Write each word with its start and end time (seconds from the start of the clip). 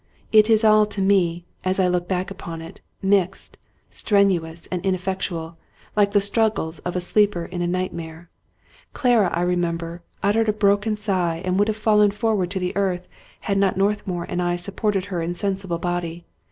It 0.31 0.49
is 0.49 0.63
all 0.63 0.87
to 0.87 0.99
me, 0.99 1.45
as 1.63 1.79
I 1.79 1.87
look 1.87 2.07
back 2.07 2.31
upon 2.31 2.59
it, 2.59 2.81
mixed, 3.03 3.55
strenuous, 3.91 4.65
and 4.71 4.83
ineffectual, 4.83 5.59
like 5.95 6.11
the 6.13 6.19
struggles 6.19 6.79
of 6.79 6.95
a 6.95 6.99
sleeper 6.99 7.45
in 7.45 7.61
a 7.61 7.67
nightmare. 7.67 8.27
Clara, 8.93 9.29
I 9.31 9.41
re 9.41 9.55
member, 9.55 10.01
uttered 10.23 10.49
a 10.49 10.53
broken 10.53 10.97
sigh 10.97 11.43
and 11.45 11.59
would 11.59 11.67
have 11.67 11.77
fallen 11.77 12.09
for 12.09 12.33
ward 12.33 12.49
to 12.49 12.73
earth, 12.75 13.07
had 13.41 13.59
not 13.59 13.77
Northmour 13.77 14.25
and 14.27 14.41
I 14.41 14.55
supported 14.55 15.05
her 15.13 15.21
in 15.21 15.35
sensible 15.35 15.77
body. 15.77 16.25